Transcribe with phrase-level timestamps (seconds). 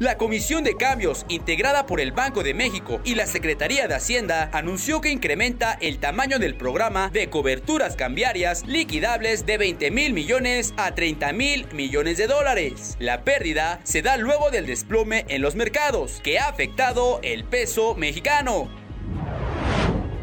[0.00, 4.50] La Comisión de Cambios, integrada por el Banco de México y la Secretaría de Hacienda,
[4.52, 10.74] anunció que incrementa el tamaño del programa de coberturas cambiarias liquidables de 20 mil millones
[10.76, 12.96] a 30 mil millones de dólares.
[12.98, 17.94] La pérdida se da luego del desplome en los mercados, que ha afectado el peso
[17.94, 18.68] mexicano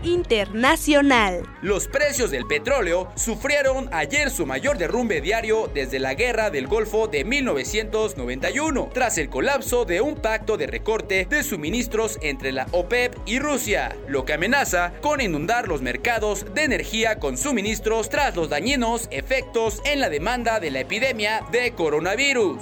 [0.04, 1.44] internacional.
[1.62, 7.08] Los precios del petróleo sufrieron ayer su mayor derrumbe diario desde la guerra del Golfo
[7.08, 13.16] de 1991, tras el colapso de un pacto de recorte de suministros entre la OPEP
[13.26, 18.50] y Rusia, lo que amenaza con inundar los mercados de energía con suministros tras los
[18.50, 22.58] dañinos efectos en la demanda de la epidemia de coronavirus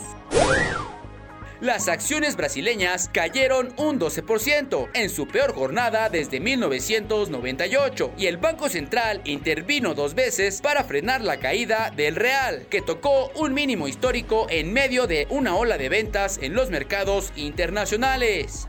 [1.62, 8.70] las acciones brasileñas cayeron un 12% en su peor jornada desde 1998 y el Banco
[8.70, 14.48] Central intervino dos veces para frenar la caída del real, que tocó un mínimo histórico
[14.50, 18.68] en medio de una ola de ventas en los mercados internacionales.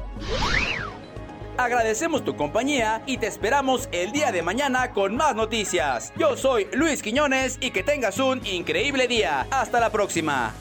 [1.61, 6.11] Agradecemos tu compañía y te esperamos el día de mañana con más noticias.
[6.17, 9.45] Yo soy Luis Quiñones y que tengas un increíble día.
[9.51, 10.55] Hasta la próxima.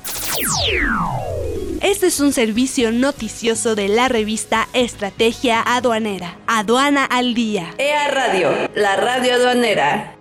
[1.80, 6.36] Este es un servicio noticioso de la revista Estrategia Aduanera.
[6.46, 7.74] Aduana al Día.
[7.78, 10.19] EA Radio, la radio aduanera.